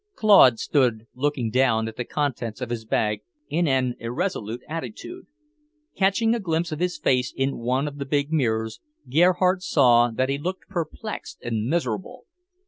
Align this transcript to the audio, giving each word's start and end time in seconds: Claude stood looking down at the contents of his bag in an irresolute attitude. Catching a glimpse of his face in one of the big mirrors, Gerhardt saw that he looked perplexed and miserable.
Claude 0.15 0.57
stood 0.57 1.05
looking 1.13 1.51
down 1.51 1.87
at 1.87 1.95
the 1.95 2.03
contents 2.03 2.59
of 2.59 2.71
his 2.71 2.85
bag 2.85 3.21
in 3.49 3.67
an 3.67 3.93
irresolute 3.99 4.63
attitude. 4.67 5.27
Catching 5.95 6.33
a 6.33 6.39
glimpse 6.39 6.71
of 6.71 6.79
his 6.79 6.97
face 6.97 7.31
in 7.37 7.59
one 7.59 7.87
of 7.87 7.99
the 7.99 8.05
big 8.05 8.33
mirrors, 8.33 8.79
Gerhardt 9.07 9.61
saw 9.61 10.09
that 10.09 10.29
he 10.29 10.39
looked 10.39 10.67
perplexed 10.69 11.37
and 11.43 11.67
miserable. 11.67 12.25